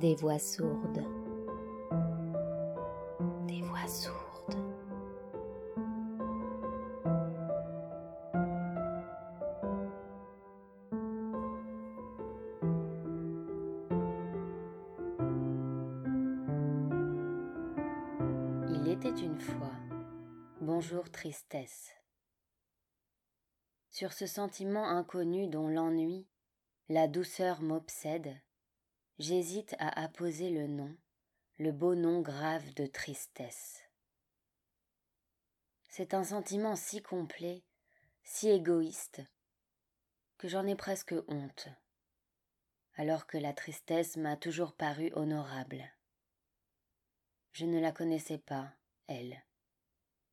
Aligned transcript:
Des 0.00 0.14
voix 0.14 0.38
sourdes. 0.38 1.04
Des 3.46 3.60
voix 3.60 3.86
sourdes. 3.86 4.56
Il 18.70 18.88
était 18.88 19.10
une 19.10 19.38
fois. 19.38 19.68
Bonjour 20.62 21.10
tristesse. 21.10 21.90
Sur 23.90 24.14
ce 24.14 24.24
sentiment 24.26 24.88
inconnu 24.88 25.46
dont 25.46 25.68
l'ennui, 25.68 26.26
la 26.88 27.06
douceur 27.06 27.60
m'obsède, 27.60 28.40
j'hésite 29.20 29.76
à 29.78 30.00
apposer 30.00 30.48
le 30.48 30.66
nom, 30.66 30.96
le 31.58 31.72
beau 31.72 31.94
nom 31.94 32.22
grave 32.22 32.72
de 32.72 32.86
tristesse. 32.86 33.82
C'est 35.88 36.14
un 36.14 36.24
sentiment 36.24 36.74
si 36.74 37.02
complet, 37.02 37.62
si 38.24 38.48
égoïste, 38.48 39.20
que 40.38 40.48
j'en 40.48 40.66
ai 40.66 40.74
presque 40.74 41.14
honte, 41.28 41.68
alors 42.94 43.26
que 43.26 43.36
la 43.36 43.52
tristesse 43.52 44.16
m'a 44.16 44.38
toujours 44.38 44.72
paru 44.72 45.12
honorable. 45.12 45.84
Je 47.52 47.66
ne 47.66 47.78
la 47.78 47.92
connaissais 47.92 48.38
pas, 48.38 48.72
elle, 49.06 49.44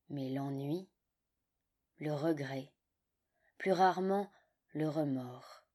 mais 0.07 0.29
l'ennui, 0.29 0.88
le 1.97 2.13
regret, 2.13 2.71
plus 3.57 3.73
rarement 3.73 4.31
le 4.73 4.88
remords. 4.88 5.66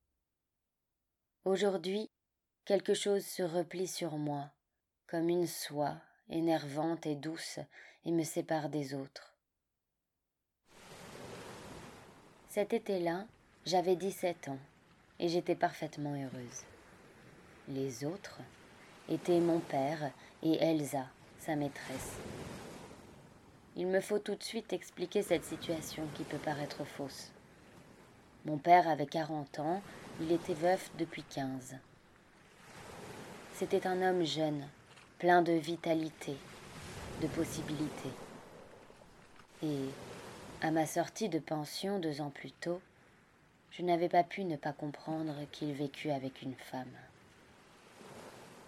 Aujourd'hui, 1.44 2.11
quelque 2.64 2.94
chose 2.94 3.24
se 3.24 3.42
replie 3.42 3.88
sur 3.88 4.16
moi, 4.16 4.50
comme 5.06 5.28
une 5.28 5.46
soie 5.46 5.96
énervante 6.28 7.06
et 7.06 7.16
douce, 7.16 7.58
et 8.04 8.12
me 8.12 8.24
sépare 8.24 8.69
des 8.69 8.94
autres. 8.94 9.34
Cet 12.48 12.72
été-là, 12.72 13.27
j'avais 13.64 13.96
dix-sept 13.96 14.48
ans, 14.48 14.58
et 15.19 15.28
j'étais 15.28 15.54
parfaitement 15.54 16.14
heureuse. 16.14 16.64
Les 17.69 18.04
autres 18.04 18.41
étaient 19.08 19.41
mon 19.41 19.60
père 19.60 20.10
et 20.42 20.56
Elsa, 20.62 21.06
sa 21.38 21.56
maîtresse. 21.56 22.16
Il 23.76 23.86
me 23.86 24.00
faut 24.00 24.19
tout 24.19 24.34
de 24.34 24.42
suite 24.42 24.72
expliquer 24.72 25.22
cette 25.22 25.44
situation 25.44 26.06
qui 26.14 26.24
peut 26.24 26.38
paraître 26.38 26.84
fausse. 26.84 27.32
Mon 28.44 28.58
père 28.58 28.88
avait 28.88 29.06
quarante 29.06 29.58
ans, 29.58 29.82
il 30.20 30.32
était 30.32 30.54
veuf 30.54 30.91
depuis 30.98 31.22
quinze. 31.22 31.76
C'était 33.55 33.86
un 33.86 34.03
homme 34.03 34.25
jeune, 34.25 34.67
plein 35.19 35.42
de 35.42 35.53
vitalité, 35.53 36.36
de 37.20 37.27
possibilités. 37.28 38.11
Et, 39.62 39.89
à 40.62 40.70
ma 40.70 40.86
sortie 40.86 41.28
de 41.28 41.39
pension 41.39 41.98
deux 41.98 42.20
ans 42.20 42.31
plus 42.31 42.53
tôt, 42.53 42.81
je 43.70 43.83
n'avais 43.83 44.09
pas 44.09 44.25
pu 44.25 44.44
ne 44.44 44.56
pas 44.56 44.72
comprendre 44.72 45.34
qu'il 45.53 45.72
vécut 45.75 46.11
avec 46.11 46.42
une 46.42 46.55
femme. 46.55 46.97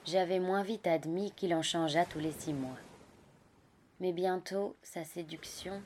J'avais 0.05 0.39
moins 0.39 0.63
vite 0.63 0.87
admis 0.87 1.33
qu'il 1.33 1.55
en 1.55 1.63
changeât 1.63 2.05
tous 2.05 2.21
les 2.21 2.33
six 2.33 2.53
mois. 2.53 2.79
Mais 4.01 4.13
bientôt, 4.13 4.77
sa 4.83 5.03
séduction, 5.05 5.81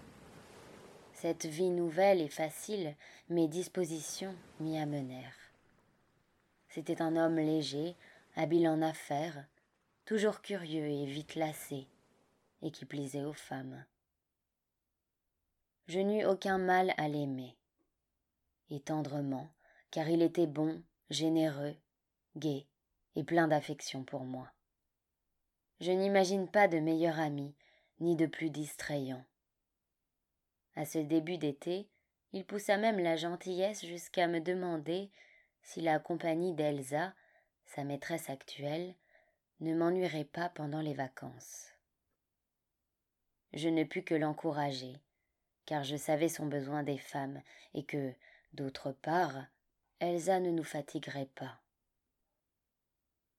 cette 1.12 1.46
vie 1.46 1.70
nouvelle 1.70 2.20
et 2.20 2.28
facile, 2.28 2.94
mes 3.30 3.46
dispositions 3.46 4.34
m'y 4.60 4.78
amenèrent. 4.78 5.36
C'était 6.68 7.00
un 7.00 7.16
homme 7.16 7.36
léger, 7.36 7.94
habile 8.38 8.68
en 8.68 8.82
affaires, 8.82 9.44
toujours 10.04 10.42
curieux 10.42 10.86
et 10.86 11.06
vite 11.06 11.34
lassé, 11.34 11.88
et 12.62 12.70
qui 12.70 12.84
plaisait 12.84 13.24
aux 13.24 13.32
femmes. 13.32 13.84
Je 15.88 15.98
n'eus 15.98 16.24
aucun 16.24 16.56
mal 16.56 16.94
à 16.98 17.08
l'aimer, 17.08 17.56
et 18.70 18.78
tendrement, 18.78 19.48
car 19.90 20.08
il 20.08 20.22
était 20.22 20.46
bon, 20.46 20.80
généreux, 21.10 21.74
gai 22.36 22.68
et 23.16 23.24
plein 23.24 23.48
d'affection 23.48 24.04
pour 24.04 24.22
moi. 24.22 24.48
Je 25.80 25.90
n'imagine 25.90 26.48
pas 26.48 26.68
de 26.68 26.78
meilleur 26.78 27.18
ami, 27.18 27.56
ni 27.98 28.14
de 28.14 28.26
plus 28.26 28.50
distrayant. 28.50 29.24
À 30.76 30.84
ce 30.84 30.98
début 30.98 31.38
d'été, 31.38 31.88
il 32.32 32.44
poussa 32.44 32.76
même 32.76 33.00
la 33.00 33.16
gentillesse 33.16 33.84
jusqu'à 33.84 34.28
me 34.28 34.40
demander 34.40 35.10
si 35.60 35.80
la 35.80 35.98
compagnie 35.98 36.54
d'Elsa, 36.54 37.12
sa 37.68 37.84
maîtresse 37.84 38.30
actuelle, 38.30 38.94
ne 39.60 39.74
m'ennuierait 39.74 40.24
pas 40.24 40.48
pendant 40.48 40.80
les 40.80 40.94
vacances. 40.94 41.68
Je 43.52 43.68
ne 43.68 43.84
pus 43.84 44.02
que 44.02 44.14
l'encourager, 44.14 44.96
car 45.66 45.84
je 45.84 45.96
savais 45.96 46.28
son 46.28 46.46
besoin 46.46 46.82
des 46.82 46.98
femmes, 46.98 47.42
et 47.74 47.84
que, 47.84 48.12
d'autre 48.52 48.92
part, 48.92 49.44
Elsa 50.00 50.40
ne 50.40 50.50
nous 50.50 50.64
fatiguerait 50.64 51.30
pas. 51.34 51.60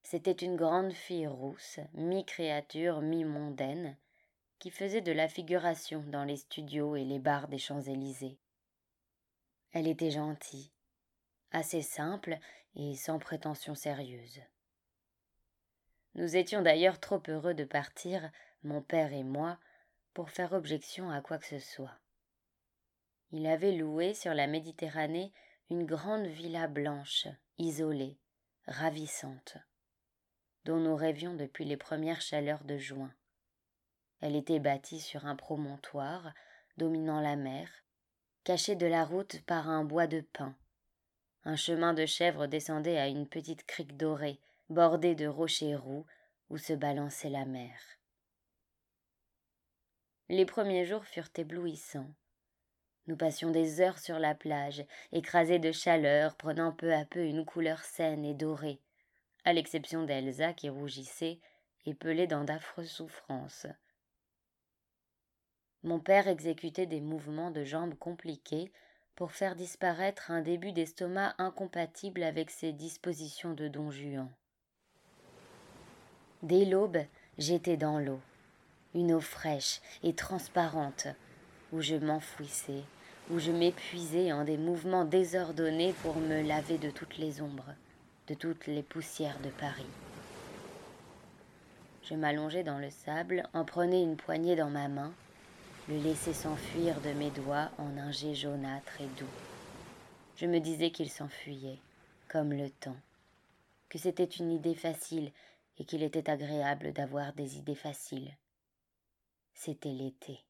C'était 0.03 0.31
une 0.31 0.56
grande 0.56 0.94
fille 0.94 1.28
rousse, 1.28 1.79
mi-créature, 1.94 3.01
mi-mondaine, 3.01 3.97
qui 4.59 4.72
faisait 4.72 5.01
de 5.01 5.12
la 5.12 5.28
figuration 5.28 6.03
dans 6.07 6.23
les 6.23 6.38
studios 6.38 6.95
et 6.95 7.06
les 7.06 7.19
bars 7.19 7.47
des 7.47 7.59
Champs-Élysées. 7.59 8.38
Elle 9.72 9.88
était 9.88 10.12
gentille, 10.12 10.72
assez 11.51 11.81
simple 11.81 12.38
et 12.75 12.96
sans 12.96 13.19
prétention 13.19 13.75
sérieuse. 13.75 14.41
Nous 16.16 16.35
étions 16.35 16.62
d'ailleurs 16.62 17.00
trop 17.00 17.22
heureux 17.28 17.53
de 17.53 17.63
partir, 17.63 18.31
mon 18.63 18.81
père 18.81 19.13
et 19.13 19.24
moi, 19.24 19.59
pour 20.13 20.30
faire 20.30 20.53
objection 20.53 21.09
à 21.12 21.22
quoi 21.22 21.38
que 21.38 21.46
ce 21.46 21.59
soit. 21.59 21.97
Il 23.31 23.46
avait 23.46 23.74
loué 23.74 24.13
sur 24.13 24.34
la 24.34 24.47
Méditerranée 24.47 25.31
une 25.69 25.85
grande 25.85 26.25
villa 26.25 26.68
blanche, 26.68 27.28
isolée, 27.59 28.18
ravissante, 28.66 29.57
dont 30.66 30.80
nous 30.80 30.96
rêvions 30.96 31.36
depuis 31.36 31.66
les 31.66 31.78
premières 31.78 32.22
chaleurs 32.22 32.63
de 32.63 32.78
juin. 32.78 33.13
Elle 34.19 34.36
était 34.36 34.59
bâtie 34.59 35.00
sur 35.00 35.25
un 35.25 35.36
promontoire 35.36 36.34
dominant 36.78 37.22
la 37.22 37.36
mer, 37.36 37.69
cachée 38.44 38.75
de 38.75 38.88
la 38.88 39.06
route 39.06 39.41
par 39.46 39.69
un 39.69 39.84
bois 39.84 40.07
de 40.07 40.22
pin. 40.22 40.56
Un 41.49 41.55
chemin 41.55 41.95
de 41.95 42.05
chèvre 42.05 42.45
descendait 42.45 42.99
à 42.99 43.07
une 43.07 43.27
petite 43.27 43.65
crique 43.65 43.97
dorée, 43.97 44.39
bordée 44.69 45.15
de 45.15 45.25
rochers 45.25 45.73
roux, 45.75 46.05
où 46.51 46.59
se 46.59 46.73
balançait 46.73 47.31
la 47.31 47.43
mer. 47.45 47.73
Les 50.27 50.45
premiers 50.45 50.85
jours 50.85 51.05
furent 51.05 51.31
éblouissants. 51.35 52.13
Nous 53.07 53.17
passions 53.17 53.49
des 53.49 53.81
heures 53.81 53.97
sur 53.97 54.19
la 54.19 54.35
plage, 54.35 54.85
écrasés 55.11 55.57
de 55.57 55.71
chaleur, 55.71 56.38
prenant 56.38 56.71
peu 56.71 56.93
à 56.93 57.03
peu 57.03 57.25
une 57.25 57.45
couleur 57.45 57.83
saine 57.83 58.25
et 58.25 58.35
dorée, 58.35 58.79
à 59.43 59.51
l'exception 59.51 60.03
d'Elsa 60.03 60.53
qui 60.53 60.69
rougissait 60.69 61.39
et 61.88 61.95
pelait 61.95 62.27
dans 62.27 62.43
d'affreuses 62.43 62.91
souffrances. 62.91 63.65
Mon 65.81 65.99
père 65.99 66.27
exécutait 66.27 66.85
des 66.85 67.01
mouvements 67.01 67.49
de 67.49 67.63
jambes 67.63 67.97
compliqués 67.97 68.71
pour 69.19 69.34
faire 69.34 69.57
disparaître 69.57 70.31
un 70.31 70.40
début 70.40 70.72
d'estomac 70.72 71.35
incompatible 71.40 72.24
avec 72.24 72.50
ses 72.50 72.72
dispositions 72.72 73.53
de 73.53 73.68
don 73.68 73.91
Juan. 73.91 74.30
Dès 76.41 76.63
l'aube, 76.63 77.00
j'étais 77.38 77.75
dans 77.75 78.00
l'eau, 78.00 78.22
une 78.96 79.12
eau 79.12 79.19
fraîche 79.19 79.81
et 80.03 80.13
transparente, 80.13 81.07
où 81.74 81.81
je 81.81 81.95
m'enfouissais, 81.95 82.83
où 83.30 83.39
je 83.39 83.51
m'épuisais 83.51 84.31
en 84.31 84.45
des 84.45 84.57
mouvements 84.57 85.04
désordonnés 85.04 85.92
pour 86.01 86.15
me 86.15 86.42
laver 86.42 86.77
de 86.77 86.89
toutes 86.89 87.18
les 87.18 87.42
ombres, 87.42 87.75
de 88.30 88.36
toutes 88.36 88.68
les 88.68 88.83
poussières 88.83 89.42
de 89.42 89.50
Paris. 89.50 89.83
Je 92.04 92.15
m'allongeais 92.15 92.63
dans 92.63 92.80
le 92.80 92.89
sable, 92.89 93.44
en 93.54 93.65
prenais 93.65 94.01
une 94.01 94.15
poignée 94.15 94.56
dans 94.56 94.69
ma 94.69 94.88
main, 94.88 95.12
le 95.89 95.97
laisser 95.97 96.33
s'enfuir 96.33 97.01
de 97.01 97.13
mes 97.13 97.31
doigts 97.31 97.71
en 97.80 97.97
un 97.97 98.12
jet 98.12 98.36
jaunâtre 98.36 99.01
et 99.01 99.07
doux. 99.19 99.25
Je 100.36 100.45
me 100.45 100.59
disais 100.59 100.91
qu'il 100.91 101.09
s'enfuyait, 101.09 101.80
comme 102.27 102.53
le 102.53 102.69
temps, 102.69 103.00
que 103.89 103.97
c'était 103.97 104.24
une 104.24 104.51
idée 104.51 104.75
facile 104.75 105.31
et 105.80 105.86
qu'il 105.86 106.03
était 106.03 106.30
agréable 106.30 106.94
d'avoir 106.94 107.33
des 107.33 107.57
idées 107.57 107.74
faciles. 107.74 108.38
C'était 109.56 109.89
l'été. 109.89 110.45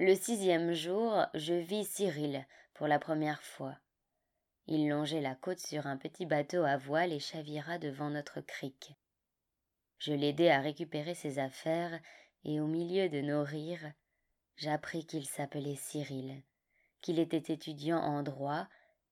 Le 0.00 0.16
sixième 0.16 0.72
jour, 0.72 1.24
je 1.34 1.54
vis 1.54 1.84
Cyril 1.84 2.44
pour 2.74 2.88
la 2.88 2.98
première 2.98 3.42
fois. 3.42 3.76
Il 4.66 4.88
longeait 4.88 5.20
la 5.20 5.36
côte 5.36 5.60
sur 5.60 5.86
un 5.86 5.96
petit 5.96 6.26
bateau 6.26 6.64
à 6.64 6.76
voile 6.76 7.12
et 7.12 7.20
chavira 7.20 7.78
devant 7.78 8.10
notre 8.10 8.40
crique. 8.40 8.96
Je 9.98 10.12
l'aidai 10.12 10.50
à 10.50 10.60
récupérer 10.60 11.14
ses 11.14 11.38
affaires 11.38 12.00
et 12.44 12.60
au 12.60 12.66
milieu 12.66 13.08
de 13.08 13.20
nos 13.20 13.44
rires, 13.44 13.92
j'appris 14.56 15.06
qu'il 15.06 15.26
s'appelait 15.26 15.76
Cyril, 15.76 16.42
qu'il 17.00 17.18
était 17.18 17.52
étudiant 17.52 17.98
en 17.98 18.22
droit 18.22 18.66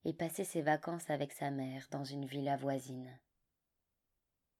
et 0.04 0.12
passait 0.12 0.44
ses 0.44 0.62
vacances 0.62 1.10
avec 1.10 1.32
sa 1.32 1.50
mère 1.50 1.86
dans 1.90 2.04
une 2.04 2.24
villa 2.24 2.56
voisine. 2.56 3.18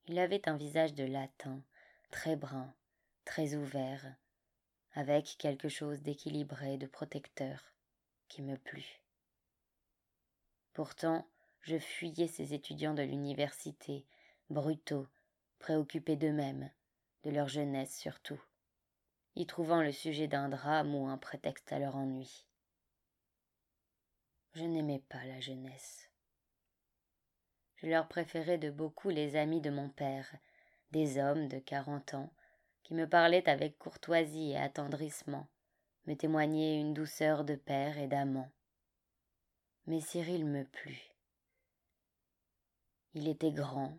Il 0.06 0.18
avait 0.18 0.48
un 0.48 0.56
visage 0.56 0.94
de 0.94 1.04
latin, 1.04 1.62
très 2.10 2.36
brun, 2.36 2.74
très 3.24 3.54
ouvert, 3.54 4.14
avec 4.92 5.36
quelque 5.38 5.68
chose 5.68 6.02
d'équilibré, 6.02 6.76
de 6.76 6.86
protecteur, 6.86 7.74
qui 8.28 8.42
me 8.42 8.56
plut. 8.56 9.02
Pourtant, 10.72 11.28
je 11.60 11.78
fuyais 11.78 12.28
ces 12.28 12.54
étudiants 12.54 12.94
de 12.94 13.02
l'université, 13.02 14.06
brutaux, 14.48 15.06
préoccupés 15.58 16.16
d'eux-mêmes, 16.16 16.70
de 17.24 17.30
leur 17.30 17.48
jeunesse 17.48 17.96
surtout, 17.96 18.40
y 19.36 19.46
trouvant 19.46 19.82
le 19.82 19.92
sujet 19.92 20.28
d'un 20.28 20.48
drame 20.48 20.94
ou 20.94 21.06
un 21.06 21.18
prétexte 21.18 21.72
à 21.72 21.78
leur 21.78 21.96
ennui. 21.96 22.46
Je 24.54 24.64
n'aimais 24.64 25.02
pas 25.08 25.24
la 25.24 25.40
jeunesse. 25.40 26.10
Je 27.76 27.86
leur 27.86 28.08
préférais 28.08 28.58
de 28.58 28.70
beaucoup 28.70 29.08
les 29.08 29.36
amis 29.36 29.60
de 29.60 29.70
mon 29.70 29.88
père, 29.88 30.34
des 30.90 31.18
hommes 31.18 31.48
de 31.48 31.58
quarante 31.58 32.14
ans, 32.14 32.32
qui 32.82 32.94
me 32.94 33.08
parlaient 33.08 33.48
avec 33.48 33.78
courtoisie 33.78 34.50
et 34.50 34.58
attendrissement, 34.58 35.46
me 36.06 36.14
témoignaient 36.14 36.80
une 36.80 36.92
douceur 36.92 37.44
de 37.44 37.54
père 37.54 37.96
et 37.98 38.08
d'amant. 38.08 38.50
Mais 39.86 40.00
Cyril 40.00 40.44
me 40.44 40.64
plut. 40.64 41.14
Il 43.14 43.28
était 43.28 43.52
grand 43.52 43.96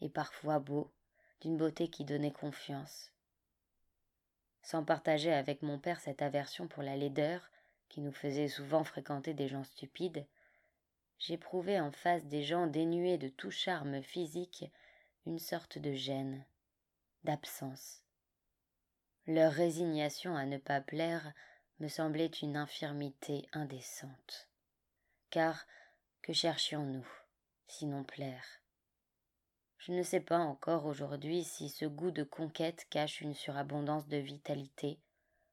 et 0.00 0.08
parfois 0.08 0.58
beau, 0.58 0.92
d'une 1.40 1.56
beauté 1.56 1.88
qui 1.88 2.04
donnait 2.04 2.32
confiance. 2.32 3.12
Sans 4.62 4.84
partager 4.84 5.32
avec 5.32 5.62
mon 5.62 5.78
père 5.78 6.00
cette 6.00 6.22
aversion 6.22 6.68
pour 6.68 6.82
la 6.82 6.96
laideur, 6.96 7.50
qui 7.88 8.00
nous 8.00 8.12
faisait 8.12 8.48
souvent 8.48 8.84
fréquenter 8.84 9.34
des 9.34 9.48
gens 9.48 9.64
stupides, 9.64 10.24
j'éprouvais 11.18 11.80
en 11.80 11.92
face 11.92 12.24
des 12.24 12.42
gens 12.42 12.66
dénués 12.66 13.18
de 13.18 13.28
tout 13.28 13.50
charme 13.50 14.02
physique 14.02 14.64
une 15.26 15.38
sorte 15.38 15.78
de 15.78 15.92
gêne, 15.92 16.44
d'absence. 17.24 18.02
Leur 19.26 19.52
résignation 19.52 20.36
à 20.36 20.46
ne 20.46 20.58
pas 20.58 20.80
plaire 20.80 21.32
me 21.78 21.88
semblait 21.88 22.26
une 22.26 22.56
infirmité 22.56 23.46
indécente. 23.52 24.48
Car 25.30 25.66
que 26.22 26.32
cherchions-nous, 26.32 27.06
sinon 27.66 28.04
plaire? 28.04 28.61
Je 29.82 29.90
ne 29.90 30.04
sais 30.04 30.20
pas 30.20 30.38
encore 30.38 30.86
aujourd'hui 30.86 31.42
si 31.42 31.68
ce 31.68 31.84
goût 31.84 32.12
de 32.12 32.22
conquête 32.22 32.86
cache 32.88 33.20
une 33.20 33.34
surabondance 33.34 34.06
de 34.06 34.16
vitalité, 34.16 35.00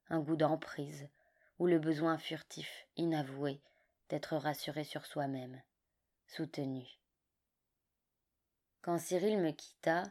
un 0.08 0.20
goût 0.20 0.36
d'emprise, 0.36 1.10
ou 1.58 1.66
le 1.66 1.80
besoin 1.80 2.20
furtif, 2.20 2.88
inavoué, 2.96 3.60
d'être 4.10 4.38
rassuré 4.38 4.84
sur 4.84 5.08
soi-même, 5.08 5.60
soutenu. 6.28 6.86
Quand 8.82 9.00
Cyril 9.00 9.40
me 9.40 9.50
quitta, 9.50 10.04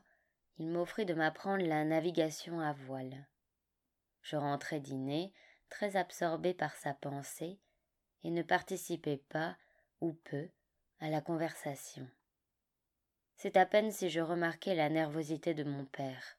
il 0.59 0.69
m'offrit 0.69 1.07
de 1.07 1.15
m'apprendre 1.15 1.65
la 1.65 1.85
navigation 1.85 2.61
à 2.61 2.73
voile. 2.73 3.29
Je 4.23 4.35
rentrai 4.35 4.81
dîner, 4.81 5.33
très 5.69 5.95
absorbé 5.95 6.55
par 6.55 6.75
sa 6.75 6.93
pensée, 6.93 7.61
et 8.25 8.33
ne 8.33 8.43
participais 8.43 9.19
pas, 9.29 9.57
ou 10.01 10.13
peu, 10.13 10.49
à 10.99 11.09
la 11.09 11.21
conversation. 11.21 12.11
C'est 13.41 13.57
à 13.57 13.67
peine 13.67 13.93
si 13.93 14.11
je 14.11 14.21
remarquai 14.21 14.75
la 14.75 14.89
nervosité 14.89 15.55
de 15.55 15.63
mon 15.63 15.85
père. 15.85 16.39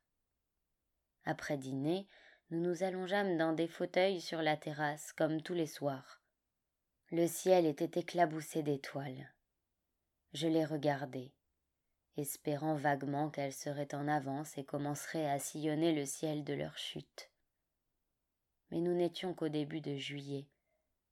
Après 1.23 1.57
dîner, 1.57 2.09
nous 2.51 2.59
nous 2.59 2.83
allongeâmes 2.83 3.37
dans 3.37 3.53
des 3.53 3.69
fauteuils 3.69 4.19
sur 4.19 4.41
la 4.41 4.57
terrasse, 4.57 5.13
comme 5.13 5.41
tous 5.41 5.53
les 5.53 5.65
soirs. 5.65 6.21
Le 7.09 7.25
ciel 7.25 7.65
était 7.65 8.01
éclaboussé 8.01 8.63
d'étoiles. 8.63 9.33
Je 10.33 10.49
les 10.49 10.65
regardai, 10.65 11.31
espérant 12.17 12.75
vaguement 12.75 13.29
qu'elles 13.29 13.53
seraient 13.53 13.95
en 13.95 14.09
avance 14.09 14.57
et 14.57 14.65
commenceraient 14.65 15.29
à 15.29 15.39
sillonner 15.39 15.93
le 15.93 16.05
ciel 16.05 16.43
de 16.43 16.53
leur 16.53 16.77
chute. 16.77 17.31
Mais 18.71 18.81
nous 18.81 18.93
n'étions 18.93 19.33
qu'au 19.33 19.47
début 19.47 19.79
de 19.79 19.95
juillet, 19.95 20.49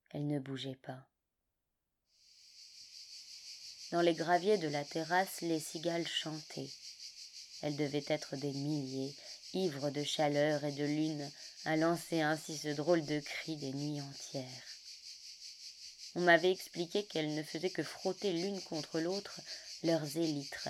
elles 0.10 0.28
ne 0.28 0.40
bougeaient 0.40 0.76
pas. 0.76 1.08
Dans 3.92 4.02
les 4.02 4.14
graviers 4.14 4.58
de 4.58 4.68
la 4.68 4.84
terrasse, 4.84 5.42
les 5.42 5.62
cigales 5.62 6.08
chantaient. 6.08 6.70
Elles 7.62 7.78
devaient 7.78 8.06
être 8.08 8.36
des 8.36 8.52
milliers, 8.52 9.16
ivres 9.54 9.90
de 9.92 10.04
chaleur 10.04 10.66
et 10.66 10.74
de 10.74 10.84
lune, 10.84 11.32
à 11.64 11.78
lancer 11.78 12.22
ainsi 12.22 12.58
ce 12.58 12.68
drôle 12.68 13.06
de 13.06 13.20
cri 13.20 13.56
des 13.56 13.72
nuits 13.72 14.02
entières. 14.02 14.68
On 16.16 16.22
m'avait 16.22 16.52
expliqué 16.52 17.06
qu'elles 17.06 17.34
ne 17.34 17.44
faisaient 17.44 17.70
que 17.70 17.84
frotter 17.84 18.34
l'une 18.34 18.62
contre 18.62 19.00
l'autre 19.00 19.40
leurs 19.84 20.18
élytres, 20.18 20.70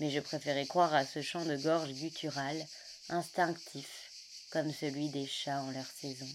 mais 0.00 0.10
je 0.10 0.20
préférais 0.20 0.66
croire 0.66 0.92
à 0.92 1.06
ce 1.06 1.22
chant 1.22 1.44
de 1.44 1.56
gorge 1.56 1.92
guttural, 1.92 2.66
instinctif, 3.08 3.88
comme 4.50 4.72
celui 4.72 5.08
des 5.08 5.26
chats 5.26 5.62
en 5.62 5.70
leur 5.70 5.86
saison. 5.86 6.28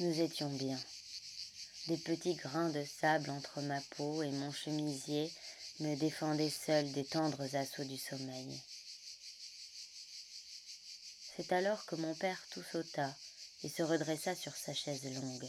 Nous 0.00 0.20
étions 0.20 0.50
bien. 0.50 0.78
Des 1.88 1.96
petits 1.96 2.34
grains 2.34 2.68
de 2.68 2.84
sable 2.84 3.30
entre 3.30 3.62
ma 3.62 3.80
peau 3.96 4.22
et 4.22 4.30
mon 4.30 4.52
chemisier 4.52 5.32
me 5.80 5.94
défendaient 5.94 6.50
seuls 6.50 6.92
des 6.92 7.06
tendres 7.06 7.56
assauts 7.56 7.84
du 7.84 7.96
sommeil. 7.96 8.60
C'est 11.34 11.50
alors 11.50 11.86
que 11.86 11.96
mon 11.96 12.14
père 12.14 12.44
tout 12.50 12.62
sauta 12.62 13.16
et 13.64 13.70
se 13.70 13.82
redressa 13.82 14.34
sur 14.34 14.54
sa 14.54 14.74
chaise 14.74 15.02
longue. 15.14 15.48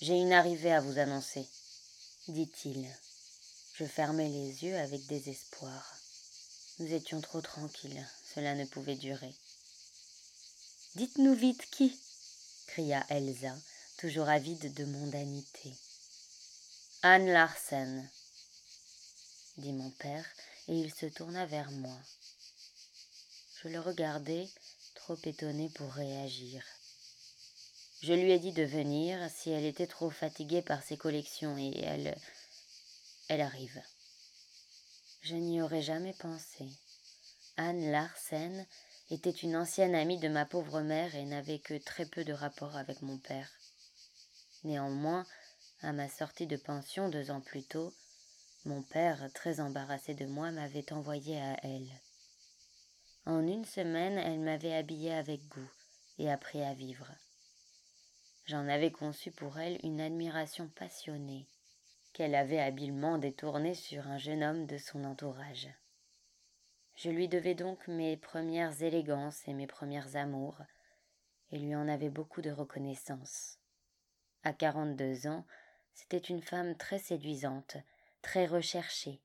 J'ai 0.00 0.14
une 0.14 0.32
arrivée 0.32 0.72
à 0.72 0.80
vous 0.80 0.98
annoncer, 0.98 1.46
dit-il. 2.26 2.92
Je 3.74 3.84
fermai 3.84 4.28
les 4.28 4.64
yeux 4.64 4.76
avec 4.78 5.06
désespoir. 5.06 5.96
Nous 6.80 6.92
étions 6.92 7.20
trop 7.20 7.40
tranquilles, 7.40 8.04
cela 8.34 8.56
ne 8.56 8.64
pouvait 8.64 8.96
durer. 8.96 9.32
Dites-nous 10.96 11.34
vite 11.34 11.70
qui 11.70 11.96
cria 12.66 13.06
Elsa, 13.10 13.54
toujours 14.06 14.28
avide 14.28 14.72
de 14.72 14.84
mondanité. 14.84 15.74
Anne 17.02 17.26
Larsen, 17.26 18.08
dit 19.56 19.72
mon 19.72 19.90
père, 19.90 20.24
et 20.68 20.74
il 20.74 20.94
se 20.94 21.06
tourna 21.06 21.44
vers 21.44 21.72
moi. 21.72 21.98
Je 23.60 23.66
le 23.66 23.80
regardai, 23.80 24.48
trop 24.94 25.18
étonné 25.24 25.70
pour 25.70 25.92
réagir. 25.92 26.64
Je 28.00 28.12
lui 28.12 28.30
ai 28.30 28.38
dit 28.38 28.52
de 28.52 28.62
venir 28.62 29.28
si 29.28 29.50
elle 29.50 29.64
était 29.64 29.88
trop 29.88 30.10
fatiguée 30.10 30.62
par 30.62 30.84
ses 30.84 30.96
collections 30.96 31.58
et 31.58 31.76
elle. 31.80 32.16
Elle 33.26 33.40
arrive. 33.40 33.82
Je 35.22 35.34
n'y 35.34 35.60
aurais 35.60 35.82
jamais 35.82 36.14
pensé. 36.14 36.64
Anne 37.56 37.90
Larsen 37.90 38.66
était 39.10 39.30
une 39.30 39.56
ancienne 39.56 39.96
amie 39.96 40.20
de 40.20 40.28
ma 40.28 40.46
pauvre 40.46 40.80
mère 40.82 41.16
et 41.16 41.24
n'avait 41.24 41.58
que 41.58 41.74
très 41.74 42.06
peu 42.06 42.22
de 42.22 42.32
rapport 42.32 42.76
avec 42.76 43.02
mon 43.02 43.18
père. 43.18 43.50
Néanmoins, 44.66 45.24
à 45.80 45.92
ma 45.92 46.08
sortie 46.08 46.48
de 46.48 46.56
pension 46.56 47.08
deux 47.08 47.30
ans 47.30 47.40
plus 47.40 47.62
tôt, 47.62 47.94
mon 48.64 48.82
père, 48.82 49.30
très 49.32 49.60
embarrassé 49.60 50.12
de 50.12 50.26
moi, 50.26 50.50
m'avait 50.50 50.92
envoyé 50.92 51.40
à 51.40 51.56
elle. 51.62 51.88
En 53.26 53.46
une 53.46 53.64
semaine, 53.64 54.18
elle 54.18 54.40
m'avait 54.40 54.74
habillé 54.74 55.14
avec 55.14 55.46
goût 55.46 55.70
et 56.18 56.32
appris 56.32 56.64
à 56.64 56.74
vivre. 56.74 57.06
J'en 58.46 58.66
avais 58.66 58.90
conçu 58.90 59.30
pour 59.30 59.56
elle 59.60 59.78
une 59.84 60.00
admiration 60.00 60.68
passionnée, 60.70 61.46
qu'elle 62.12 62.34
avait 62.34 62.58
habilement 62.58 63.18
détournée 63.18 63.74
sur 63.74 64.08
un 64.08 64.18
jeune 64.18 64.42
homme 64.42 64.66
de 64.66 64.78
son 64.78 65.04
entourage. 65.04 65.68
Je 66.96 67.10
lui 67.10 67.28
devais 67.28 67.54
donc 67.54 67.86
mes 67.86 68.16
premières 68.16 68.82
élégances 68.82 69.46
et 69.46 69.54
mes 69.54 69.68
premières 69.68 70.16
amours, 70.16 70.60
et 71.52 71.58
lui 71.60 71.76
en 71.76 71.86
avais 71.86 72.10
beaucoup 72.10 72.42
de 72.42 72.50
reconnaissance. 72.50 73.60
À 74.46 74.52
quarante-deux 74.52 75.26
ans, 75.26 75.44
c'était 75.92 76.18
une 76.18 76.40
femme 76.40 76.76
très 76.76 77.00
séduisante, 77.00 77.78
très 78.22 78.46
recherchée, 78.46 79.20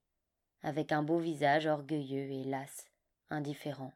avec 0.64 0.92
un 0.92 1.04
beau 1.04 1.20
visage 1.20 1.68
orgueilleux 1.68 2.32
et 2.32 2.44
las, 2.44 2.90
indifférent. 3.30 3.94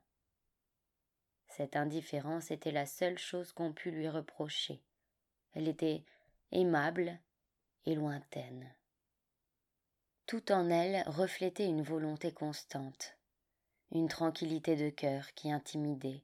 Cette 1.47 1.77
indifférence 1.77 2.51
était 2.51 2.71
la 2.71 2.85
seule 2.85 3.17
chose 3.17 3.53
qu'on 3.53 3.73
pût 3.73 3.89
lui 3.89 4.07
reprocher. 4.07 4.83
Elle 5.55 5.67
était 5.67 6.05
aimable 6.51 7.17
et 7.87 7.95
lointaine. 7.95 8.71
Tout 10.27 10.51
en 10.51 10.69
elle 10.69 11.01
reflétait 11.07 11.65
une 11.65 11.81
volonté 11.81 12.33
constante, 12.33 13.17
une 13.91 14.09
tranquillité 14.09 14.75
de 14.75 14.91
cœur 14.91 15.33
qui 15.33 15.51
intimidait. 15.51 16.23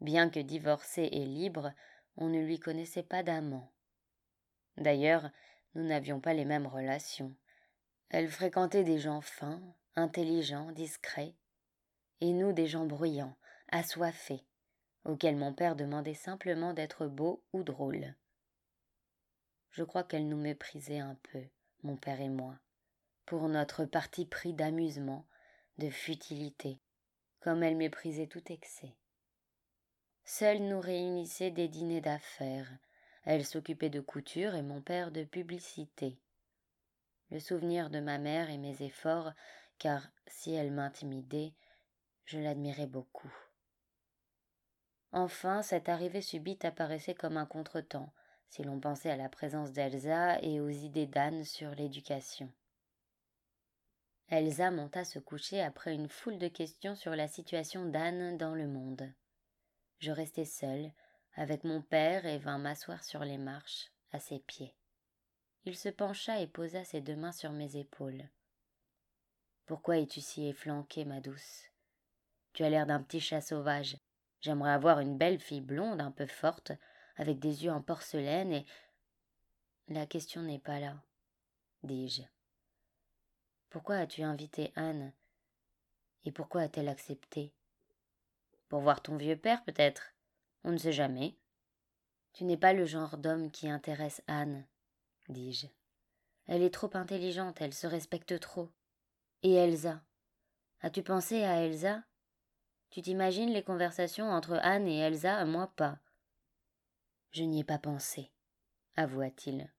Bien 0.00 0.28
que 0.28 0.40
divorcée 0.40 1.08
et 1.12 1.24
libre, 1.24 1.72
on 2.16 2.28
ne 2.28 2.40
lui 2.40 2.58
connaissait 2.58 3.04
pas 3.04 3.22
d'amant. 3.22 3.70
D'ailleurs, 4.78 5.30
nous 5.74 5.84
n'avions 5.84 6.20
pas 6.20 6.34
les 6.34 6.44
mêmes 6.44 6.66
relations. 6.66 7.34
Elle 8.10 8.28
fréquentait 8.28 8.84
des 8.84 8.98
gens 8.98 9.20
fins, 9.20 9.60
intelligents, 9.96 10.72
discrets, 10.72 11.34
et 12.20 12.32
nous 12.32 12.52
des 12.52 12.66
gens 12.66 12.86
bruyants, 12.86 13.36
assoiffés, 13.70 14.44
auxquels 15.04 15.36
mon 15.36 15.52
père 15.52 15.76
demandait 15.76 16.14
simplement 16.14 16.72
d'être 16.72 17.06
beau 17.06 17.44
ou 17.52 17.62
drôle. 17.62 18.14
Je 19.70 19.84
crois 19.84 20.04
qu'elle 20.04 20.28
nous 20.28 20.40
méprisait 20.40 21.00
un 21.00 21.16
peu, 21.30 21.42
mon 21.82 21.96
père 21.96 22.20
et 22.20 22.28
moi, 22.28 22.58
pour 23.26 23.48
notre 23.48 23.84
parti 23.84 24.24
pris 24.26 24.54
d'amusement, 24.54 25.26
de 25.78 25.90
futilité, 25.90 26.80
comme 27.40 27.62
elle 27.62 27.76
méprisait 27.76 28.26
tout 28.26 28.42
excès. 28.50 28.96
Seuls 30.24 30.62
nous 30.62 30.80
réunissaient 30.80 31.50
des 31.50 31.68
dîners 31.68 32.00
d'affaires. 32.00 32.70
Elle 33.28 33.44
s'occupait 33.44 33.90
de 33.90 34.00
couture 34.00 34.54
et 34.54 34.62
mon 34.62 34.80
père 34.80 35.10
de 35.10 35.22
publicité. 35.22 36.18
Le 37.30 37.38
souvenir 37.38 37.90
de 37.90 38.00
ma 38.00 38.16
mère 38.16 38.48
et 38.48 38.56
mes 38.56 38.82
efforts, 38.82 39.32
car 39.78 40.08
si 40.26 40.54
elle 40.54 40.72
m'intimidait, 40.72 41.52
je 42.24 42.38
l'admirais 42.38 42.86
beaucoup. 42.86 43.30
Enfin, 45.12 45.60
cette 45.60 45.90
arrivée 45.90 46.22
subite 46.22 46.64
apparaissait 46.64 47.14
comme 47.14 47.36
un 47.36 47.44
contretemps, 47.44 48.14
si 48.48 48.62
l'on 48.62 48.80
pensait 48.80 49.10
à 49.10 49.18
la 49.18 49.28
présence 49.28 49.72
d'Elsa 49.72 50.40
et 50.40 50.58
aux 50.60 50.70
idées 50.70 51.06
d'Anne 51.06 51.44
sur 51.44 51.72
l'éducation. 51.72 52.50
Elsa 54.28 54.70
monta 54.70 55.04
se 55.04 55.18
coucher 55.18 55.60
après 55.60 55.94
une 55.94 56.08
foule 56.08 56.38
de 56.38 56.48
questions 56.48 56.94
sur 56.94 57.14
la 57.14 57.28
situation 57.28 57.84
d'Anne 57.84 58.38
dans 58.38 58.54
le 58.54 58.68
monde. 58.68 59.12
Je 59.98 60.12
restai 60.12 60.46
seule, 60.46 60.94
avec 61.38 61.62
mon 61.62 61.80
père, 61.80 62.26
et 62.26 62.36
vins 62.36 62.58
m'asseoir 62.58 63.04
sur 63.04 63.24
les 63.24 63.38
marches, 63.38 63.92
à 64.10 64.18
ses 64.18 64.40
pieds. 64.40 64.74
Il 65.64 65.76
se 65.76 65.88
pencha 65.88 66.40
et 66.40 66.48
posa 66.48 66.82
ses 66.82 67.00
deux 67.00 67.14
mains 67.14 67.32
sur 67.32 67.52
mes 67.52 67.76
épaules. 67.76 68.28
Pourquoi 69.64 69.98
es-tu 69.98 70.20
si 70.20 70.48
efflanquée, 70.48 71.04
ma 71.04 71.20
douce? 71.20 71.62
Tu 72.54 72.64
as 72.64 72.70
l'air 72.70 72.86
d'un 72.86 73.00
petit 73.00 73.20
chat 73.20 73.40
sauvage. 73.40 73.98
J'aimerais 74.40 74.72
avoir 74.72 74.98
une 74.98 75.16
belle 75.16 75.38
fille 75.38 75.60
blonde, 75.60 76.00
un 76.00 76.10
peu 76.10 76.26
forte, 76.26 76.72
avec 77.16 77.38
des 77.38 77.64
yeux 77.64 77.72
en 77.72 77.82
porcelaine 77.82 78.52
et. 78.52 78.66
La 79.86 80.06
question 80.06 80.42
n'est 80.42 80.58
pas 80.58 80.80
là, 80.80 81.00
dis-je. 81.84 82.22
Pourquoi 83.70 83.96
as-tu 83.96 84.22
invité 84.22 84.72
Anne 84.74 85.12
Et 86.24 86.32
pourquoi 86.32 86.62
a-t-elle 86.62 86.88
accepté? 86.88 87.54
Pour 88.68 88.80
voir 88.80 89.00
ton 89.00 89.16
vieux 89.16 89.36
père, 89.36 89.62
peut-être? 89.64 90.12
On 90.64 90.72
ne 90.72 90.78
sait 90.78 90.92
jamais. 90.92 91.36
Tu 92.32 92.44
n'es 92.44 92.56
pas 92.56 92.72
le 92.72 92.84
genre 92.84 93.16
d'homme 93.16 93.50
qui 93.50 93.68
intéresse 93.68 94.22
Anne, 94.26 94.66
dis-je. 95.28 95.66
Elle 96.46 96.62
est 96.62 96.72
trop 96.72 96.90
intelligente, 96.94 97.60
elle 97.60 97.74
se 97.74 97.86
respecte 97.86 98.38
trop. 98.40 98.70
Et 99.42 99.54
Elsa? 99.54 100.02
As-tu 100.80 101.02
pensé 101.02 101.42
à 101.44 101.62
Elsa? 101.64 102.02
Tu 102.90 103.02
t'imagines 103.02 103.50
les 103.50 103.62
conversations 103.62 104.30
entre 104.30 104.54
Anne 104.62 104.88
et 104.88 104.98
Elsa, 104.98 105.44
moi 105.44 105.72
pas. 105.76 105.98
Je 107.32 107.42
n'y 107.42 107.60
ai 107.60 107.64
pas 107.64 107.78
pensé, 107.78 108.30
avoua-t-il. 108.96 109.70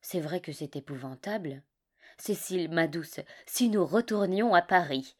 C'est 0.00 0.20
vrai 0.20 0.40
que 0.40 0.52
c'est 0.52 0.76
épouvantable, 0.76 1.62
Cécile, 2.20 2.68
ma 2.68 2.88
douce, 2.88 3.20
si 3.46 3.68
nous 3.68 3.86
retournions 3.86 4.52
à 4.54 4.62
Paris. 4.62 5.16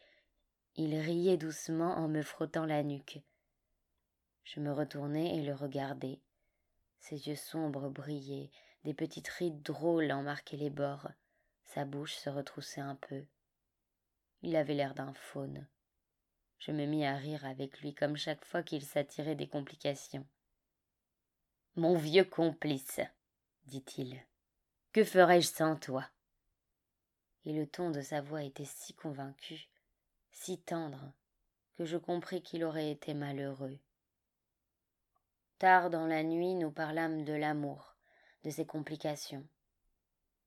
Il 0.75 0.95
riait 0.97 1.37
doucement 1.37 1.97
en 1.97 2.09
me 2.09 2.23
frottant 2.23 2.67
la 2.67 2.83
nuque. 2.83 3.21
Je 4.55 4.61
me 4.61 4.73
retournai 4.73 5.37
et 5.37 5.43
le 5.43 5.55
regardai. 5.55 6.23
Ses 7.01 7.29
yeux 7.29 7.37
sombres 7.37 7.91
brillaient, 7.91 8.51
des 8.83 8.95
petites 8.95 9.29
rides 9.29 9.61
drôles 9.61 10.11
en 10.11 10.23
marquaient 10.23 10.57
les 10.57 10.71
bords. 10.71 11.09
Sa 11.65 11.85
bouche 11.85 12.15
se 12.15 12.31
retroussait 12.31 12.81
un 12.81 12.95
peu. 12.95 13.27
Il 14.41 14.57
avait 14.57 14.73
l'air 14.73 14.95
d'un 14.95 15.13
faune. 15.13 15.69
Je 16.61 16.73
me 16.73 16.87
mis 16.87 17.05
à 17.05 17.17
rire 17.17 17.45
avec 17.45 17.79
lui 17.83 17.95
comme 17.95 18.17
chaque 18.17 18.43
fois 18.43 18.63
qu'il 18.63 18.83
s'attirait 18.83 19.35
des 19.35 19.49
complications. 19.49 20.27
Mon 21.77 21.99
vieux 21.99 22.25
complice, 22.25 23.01
dit-il. 23.67 24.19
Que 24.95 25.05
ferais-je 25.05 25.49
sans 25.49 25.77
toi? 25.77 26.09
Et 27.45 27.53
le 27.53 27.67
ton 27.67 27.91
de 27.91 28.01
sa 28.01 28.23
voix 28.23 28.43
était 28.43 28.65
si 28.65 28.95
convaincu, 28.95 29.69
si 30.33 30.59
tendre, 30.59 31.13
que 31.77 31.85
je 31.85 31.99
compris 31.99 32.43
qu'il 32.43 32.65
aurait 32.65 32.91
été 32.91 33.13
malheureux. 33.13 33.79
Tard 35.59 35.91
dans 35.91 36.07
la 36.07 36.23
nuit, 36.23 36.55
nous 36.55 36.71
parlâmes 36.71 37.25
de 37.25 37.33
l'amour, 37.33 37.97
de 38.45 38.51
ses 38.51 38.67
complications. 38.67 39.47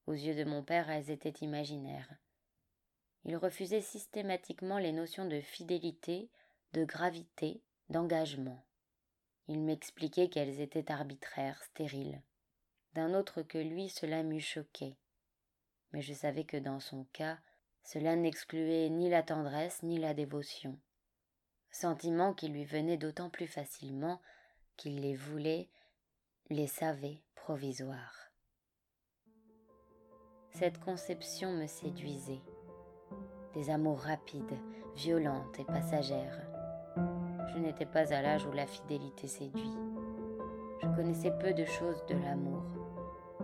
Aux 0.08 0.14
yeux 0.14 0.36
de 0.36 0.44
mon 0.44 0.64
père, 0.64 0.90
elles 0.90 1.12
étaient 1.12 1.30
imaginaires. 1.42 2.14
Il 3.26 3.36
refusait 3.38 3.82
systématiquement 3.82 4.78
les 4.78 4.92
notions 4.92 5.26
de 5.26 5.42
fidélité, 5.42 6.30
de 6.74 6.86
gravité, 6.86 7.62
d'engagement. 7.90 8.66
Il 9.48 9.62
m'expliquait 9.62 10.30
qu'elles 10.30 10.62
étaient 10.62 10.92
arbitraires, 10.92 11.62
stériles. 11.64 12.22
D'un 12.94 13.14
autre 13.14 13.42
que 13.42 13.58
lui, 13.58 13.90
cela 13.90 14.24
m'eût 14.24 14.40
choqué 14.40 14.98
mais 15.94 16.02
je 16.02 16.14
savais 16.14 16.44
que 16.44 16.58
dans 16.58 16.80
son 16.80 17.06
cas, 17.14 17.38
cela 17.84 18.16
n'excluait 18.16 18.90
ni 18.90 19.10
la 19.10 19.24
tendresse 19.24 19.84
ni 19.84 19.98
la 19.98 20.14
dévotion, 20.14 20.78
sentiments 21.72 22.34
qui 22.34 22.48
lui 22.48 22.66
venaient 22.66 22.98
d'autant 22.98 23.30
plus 23.30 23.48
facilement 23.48 24.22
qu'il 24.82 25.00
les 25.00 25.16
voulait, 25.16 25.70
les 26.50 26.66
savait 26.66 27.22
provisoires. 27.36 28.32
Cette 30.50 30.80
conception 30.80 31.54
me 31.54 31.68
séduisait. 31.68 32.42
Des 33.54 33.70
amours 33.70 34.00
rapides, 34.00 34.58
violentes 34.96 35.60
et 35.60 35.66
passagères. 35.66 36.42
Je 37.54 37.60
n'étais 37.60 37.86
pas 37.86 38.12
à 38.12 38.24
l'âge 38.24 38.48
où 38.48 38.52
la 38.54 38.66
fidélité 38.66 39.28
séduit. 39.28 39.78
Je 40.82 40.88
connaissais 40.96 41.38
peu 41.38 41.54
de 41.54 41.66
choses 41.66 42.04
de 42.08 42.16
l'amour, 42.16 42.64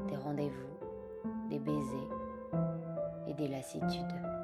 des 0.08 0.18
rendez-vous, 0.18 0.80
des 1.50 1.60
baisers, 1.60 2.18
des 3.38 3.48
lassitudes. 3.48 4.37